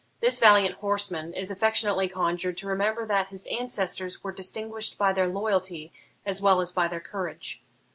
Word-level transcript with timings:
This 0.19 0.39
valiant 0.39 0.77
horseman 0.77 1.31
is 1.35 1.51
affectionately 1.51 2.07
conjured 2.09 2.57
to 2.57 2.67
remember 2.67 3.05
that 3.05 3.27
his 3.27 3.45
ancestors 3.55 4.23
were 4.23 4.31
distinguished 4.31 4.97
by 4.97 5.13
their 5.13 5.27
loyalty 5.27 5.91
as 6.25 6.41
well 6.41 6.59
as 6.59 6.71
by 6.71 6.87
their 6.87 6.99
courage. 6.99 7.61